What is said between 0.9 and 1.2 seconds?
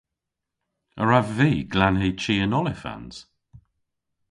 A